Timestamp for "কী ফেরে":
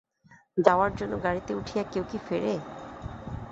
2.09-2.53